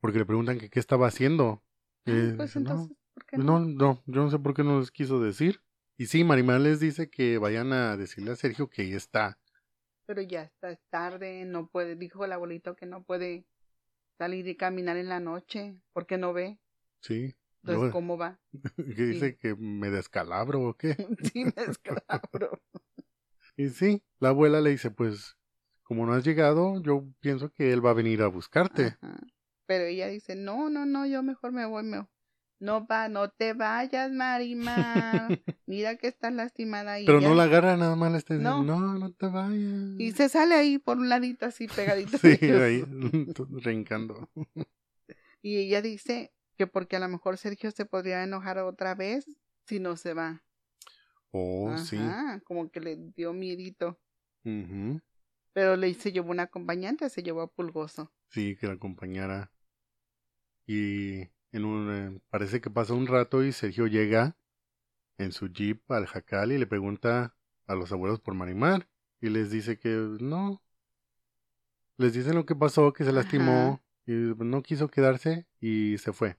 [0.00, 1.62] Porque le preguntan que qué estaba haciendo.
[2.06, 3.60] Ah, Eh, pues dice, no, entonces, ¿por qué no, no?
[3.60, 5.62] no, yo no sé por qué no les quiso decir.
[5.98, 9.38] Y sí, Marimar les dice que vayan a decirle a Sergio que ahí está.
[10.06, 13.44] Pero ya está es tarde, no puede, dijo el abuelito que no puede
[14.18, 16.58] salir y caminar en la noche porque no ve.
[17.00, 17.34] Sí.
[17.62, 18.38] Entonces, ¿cómo va?
[18.76, 20.96] que dice que me descalabro o qué.
[21.32, 22.60] sí, me escalabro.
[23.56, 25.36] Y sí, la abuela le dice, pues,
[25.82, 28.96] como no has llegado, yo pienso que él va a venir a buscarte.
[29.00, 29.18] Ajá.
[29.66, 32.06] Pero ella dice, no, no, no, yo mejor me voy, me...
[32.58, 35.28] No va, no te vayas, Marimar.
[35.66, 37.04] Mira que estás lastimada ahí.
[37.04, 38.80] Pero no la agarra, nada más está diciendo, No.
[38.80, 39.98] no, no te vayas.
[39.98, 42.16] Y se sale ahí por un ladito así pegadito.
[42.16, 42.82] Sí, ahí,
[43.62, 44.30] rincando.
[45.42, 49.26] Y ella dice que porque a lo mejor Sergio se podría enojar otra vez
[49.66, 50.42] si no se va.
[51.38, 51.98] Oh, sí.
[52.44, 53.98] Como que le dio miedito.
[55.52, 58.12] Pero le se llevó un acompañante, se llevó a Pulgoso.
[58.28, 59.52] Sí, que la acompañara.
[60.66, 64.36] Y en un, eh, parece que pasa un rato y Sergio llega
[65.18, 68.88] en su jeep al jacal y le pregunta a los abuelos por Marimar.
[69.20, 69.88] Y les dice que
[70.20, 70.62] no.
[71.96, 76.36] Les dicen lo que pasó, que se lastimó y no quiso quedarse y se fue.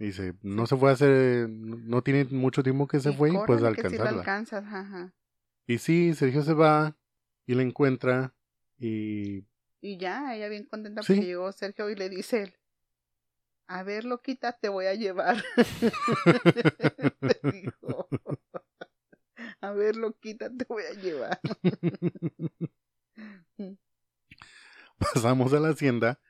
[0.00, 3.32] Dice, no se fue a hacer, no tiene mucho tiempo que se Y fue y
[3.46, 4.20] pues sí alcanzarla.
[4.20, 5.12] alcanzas, ajá.
[5.66, 6.96] Y sí, Sergio se va
[7.46, 8.34] y la encuentra
[8.78, 9.44] y
[9.82, 11.14] Y ya, ella bien contenta Sí.
[11.16, 12.54] porque llegó Sergio y le dice él,
[13.66, 15.36] a ver, loquita, te voy a llevar.
[17.52, 18.08] Dijo,
[19.60, 21.40] a ver, loquita, te voy a llevar.
[24.98, 26.20] pasamos a la hacienda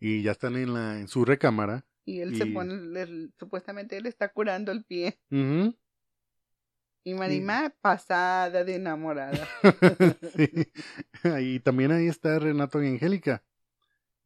[0.00, 1.86] y ya están en la en su recámara.
[2.10, 5.20] Y él se Y- pone, supuestamente él está curando el pie.
[7.04, 9.46] Y Marimar, pasada de enamorada.
[10.36, 10.50] Sí.
[11.40, 13.44] Y también ahí está Renato y Angélica.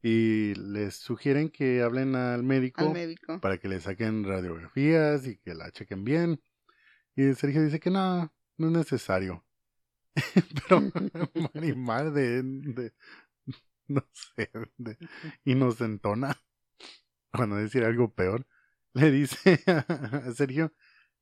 [0.01, 3.39] Y les sugieren que hablen al médico, al médico.
[3.41, 6.41] para que le saquen radiografías y que la chequen bien.
[7.15, 9.43] Y Sergio dice que no, no es necesario.
[10.67, 10.81] Pero
[11.53, 12.93] Marimar de, de
[13.87, 14.97] no sé, de
[15.43, 16.35] inocentona,
[17.35, 18.45] para no decir algo peor,
[18.93, 20.73] le dice a Sergio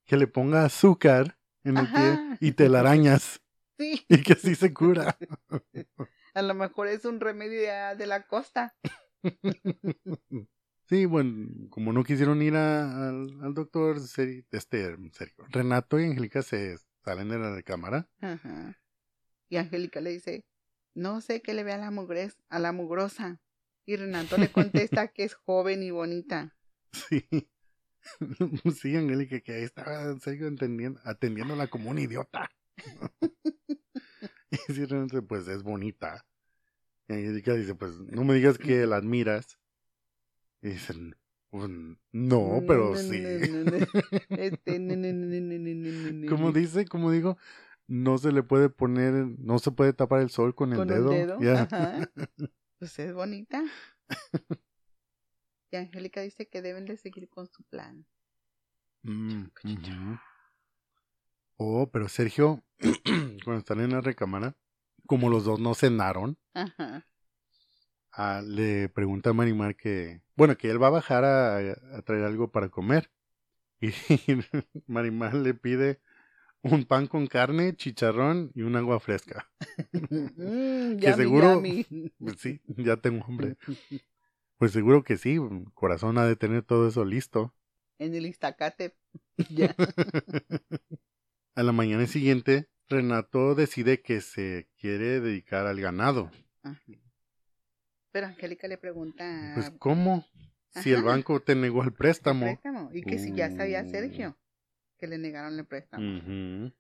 [0.06, 1.96] que le ponga azúcar en el Ajá.
[2.40, 3.42] pie y telarañas
[3.78, 5.18] Sí, y que así se cura.
[6.34, 7.60] a lo mejor es un remedio
[7.98, 8.76] de la costa.
[10.90, 16.04] Sí, bueno, como no quisieron ir a- al, al doctor, Seri- este, Sergio, Renato y
[16.06, 18.08] Angélica se salen de la cámara.
[18.22, 18.78] Ajá.
[19.50, 20.46] Y Angélica le dice,
[20.94, 23.40] no sé qué le ve a la mugres, a la mugrosa.
[23.86, 26.56] Y Renato le contesta que es joven y bonita.
[26.92, 27.26] Sí.
[28.76, 32.50] Sí, Angélica, que ahí estaba Sergio entendiendo, atendiéndola como un idiota.
[34.52, 36.26] y sí, realmente, pues es bonita.
[37.08, 39.58] Y Angélica dice, pues no me digas que la admiras.
[40.62, 41.16] Y dicen,
[41.50, 41.70] "Pues,
[42.12, 43.24] no, pero sí.
[46.30, 47.38] Como dice, como digo,
[47.88, 51.10] no se le puede poner, no se puede tapar el sol con el Con dedo.
[51.12, 51.58] un dedo.
[51.58, 52.10] Ajá.
[52.84, 53.64] Pues es bonita.
[55.72, 58.06] Y Angélica dice que deben de seguir con su plan.
[59.04, 59.46] Mm.
[61.56, 62.62] Oh, pero Sergio,
[63.46, 64.58] cuando están en la recámara,
[65.08, 67.08] como los dos no cenaron, Ajá.
[68.12, 72.26] ah, le pregunta a Marimar que, bueno, que él va a bajar a, a traer
[72.26, 73.10] algo para comer.
[73.80, 73.92] Y
[74.88, 76.02] Marimar le pide
[76.64, 79.50] un pan con carne, chicharrón y un agua fresca.
[79.92, 81.62] Mm, Que seguro-.
[82.20, 83.58] Pues sí, ya tengo hambre.
[84.58, 85.38] Pues seguro que sí,
[85.74, 87.54] corazón ha de tener todo eso listo.
[88.00, 88.96] En el Iztacate.
[89.50, 89.76] Ya.
[91.56, 96.32] A la mañana siguiente, Renato decide que se quiere dedicar al ganado.
[96.62, 96.80] Ajá.
[98.12, 100.26] Pero Angélica le pregunta Pues, ¿cómo?
[100.70, 102.46] Si el banco te negó el el préstamo.
[102.46, 102.90] préstamo.
[102.94, 103.84] Y que si ya sabía.
[103.86, 104.38] Sergio
[105.04, 106.72] que le negaron el préstamo.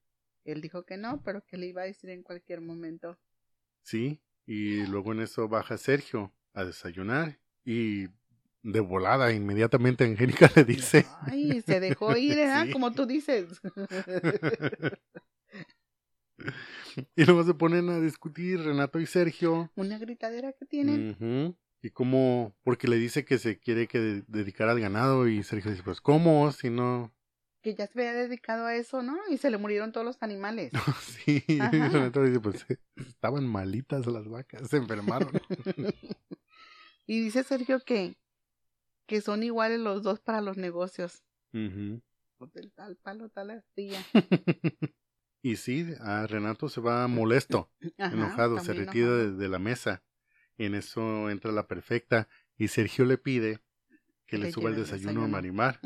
[0.45, 3.19] Él dijo que no, pero que le iba a decir en cualquier momento.
[3.82, 8.07] Sí, y luego en eso baja Sergio a desayunar y
[8.61, 12.67] de volada inmediatamente Angélica le dice, Ay, se dejó ir, ¿verdad?
[12.67, 12.71] Sí.
[12.71, 13.59] Como tú dices.
[17.17, 19.69] y luego se ponen a discutir Renato y Sergio.
[19.76, 21.57] Una gritadera que tienen.
[21.82, 25.71] Y como, porque le dice que se quiere que de- dedicar al ganado y Sergio
[25.71, 26.49] dice, pues ¿cómo?
[26.53, 27.11] Si no,
[27.64, 29.18] Que ya se había dedicado a eso, ¿no?
[29.30, 30.72] Y se le murieron todos los animales.
[31.01, 35.32] sí, dice, pues estaban malitas las vacas, se enfermaron.
[37.07, 38.18] y dice Sergio que,
[39.07, 41.24] que son iguales los dos para los negocios.
[41.51, 44.03] Pues del tal palo, tal astilla.
[45.41, 50.01] Y sí, a Renato se va molesto, Ajá, enojado, se retira de, de la mesa.
[50.57, 53.59] En eso entra la perfecta y Sergio le pide
[54.26, 55.28] que le Le suba el desayuno a.
[55.28, 55.80] Marimar.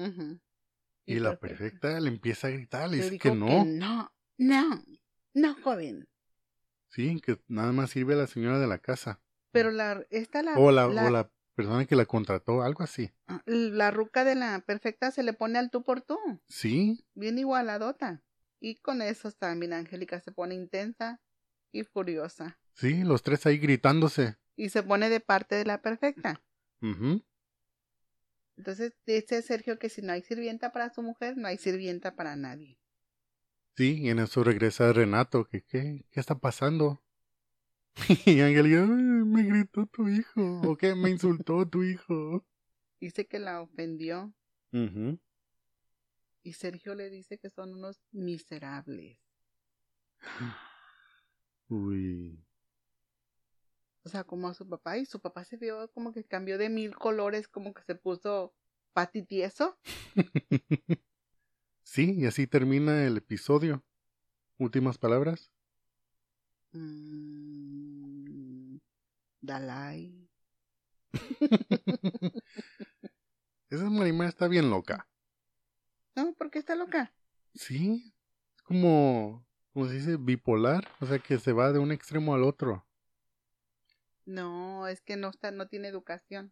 [1.07, 3.63] Y, la perfecta le empieza a gritar, le dice que no.
[3.65, 4.83] no, no,
[5.33, 6.07] no, joven.
[6.89, 9.21] Sí, que nada más sirve a la señora de la casa.
[9.51, 13.09] Pero la, esta la, O la, la, o la persona que la contrató, algo así.
[13.27, 17.39] ah, la ruca de la perfecta se le pone al tú por tú, Sí, bien
[17.39, 18.21] igualadota.
[18.59, 21.21] Y con eso también Angélica se pone intensa
[21.71, 22.59] y furiosa.
[22.73, 24.35] sí, los tres ahí gritándose.
[24.57, 26.41] Y se pone de parte de la perfecta.
[26.81, 27.23] Ujú.
[28.57, 32.35] Entonces dice Sergio que si no hay sirvienta para su mujer, no hay sirvienta para
[32.35, 32.77] nadie.
[33.75, 37.03] Sí, y en eso regresa Renato, que qué, qué está pasando.
[38.25, 42.45] Y "Ay, me gritó tu hijo, o qué, me insultó tu hijo.
[42.99, 44.33] Dice que la ofendió
[46.43, 49.19] y Sergio le dice que son unos miserables.
[51.69, 52.39] Uy,
[54.07, 56.69] O sea, como a su papá y su papá se vio como que cambió de
[56.69, 58.53] mil colores, como que se puso
[58.93, 59.77] patitieso.
[61.83, 63.83] sí, y así termina el episodio.
[64.59, 65.51] Últimas palabras.
[66.71, 68.77] Mm,
[69.41, 70.29] Dalai.
[73.69, 75.05] Esa Marimar está bien loca.
[76.15, 77.13] No, ¿por qué está loca?
[77.55, 78.13] Sí,
[78.55, 82.43] es como, como se dice, bipolar, o sea que se va de un extremo al
[82.43, 82.86] otro.
[84.27, 86.51] No, es que no está, no tiene educación.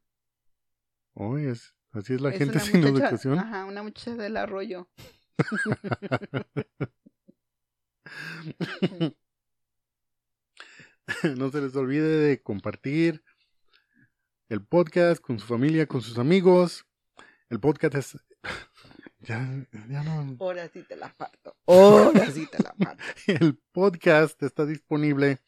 [1.13, 3.38] Oye, es, así es la Es gente sin muchacha- educación.
[3.38, 4.89] Ajá, una muchacha del arroyo.
[11.38, 13.23] no se les olvide de compartir
[14.47, 16.86] el podcast con su familia, con sus amigos.
[17.49, 18.17] El podcast es...
[19.28, 19.39] Ya,
[19.89, 20.38] ya no...
[20.39, 21.57] Ahora sí te la parto.
[21.65, 23.03] Ahora sí te la parto.
[23.26, 25.39] El podcast está disponible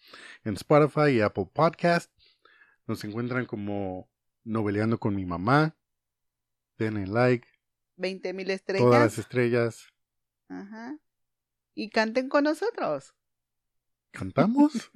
[0.43, 2.11] en Spotify y Apple Podcast.
[2.87, 4.09] Nos encuentran como
[4.43, 5.75] Noveleando con mi mamá.
[6.77, 7.47] Denle like.
[7.97, 9.19] 20 mil Todas las estrellas.
[9.19, 9.93] estrellas.
[10.47, 10.97] Ajá.
[11.75, 13.13] Y canten con nosotros.
[14.11, 14.73] ¿Cantamos?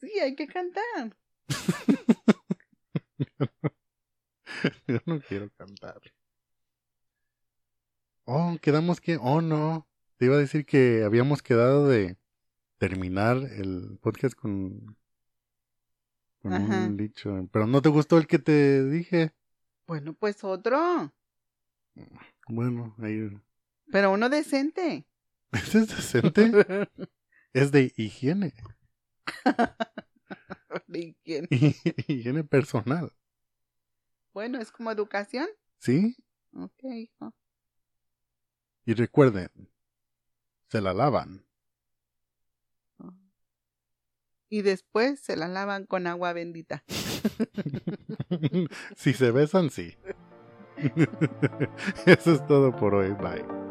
[0.00, 1.14] Sí, hay que cantar.
[4.86, 6.00] Yo no quiero cantar.
[8.24, 9.18] Oh, quedamos que...
[9.18, 9.86] Oh, no.
[10.16, 12.16] Te iba a decir que habíamos quedado de
[12.78, 14.96] terminar el podcast con...
[16.42, 16.86] Con Ajá.
[16.86, 17.48] un dicho.
[17.52, 19.32] Pero no te gustó el que te dije.
[19.86, 21.12] Bueno, pues otro.
[22.48, 23.30] Bueno, ahí...
[23.90, 25.06] Pero uno decente.
[25.52, 26.52] ¿Ese es decente?
[27.52, 28.54] es de higiene.
[30.86, 31.46] ¿De quién?
[31.50, 33.12] higiene personal.
[34.32, 35.48] Bueno, es como educación.
[35.78, 36.16] ¿Sí?
[36.54, 37.34] Ok, hijo.
[38.84, 39.50] Y recuerden,
[40.68, 41.44] se la lavan.
[44.50, 46.84] Y después se la lavan con agua bendita.
[48.96, 49.96] si se besan, sí.
[52.06, 53.12] Eso es todo por hoy.
[53.12, 53.69] Bye.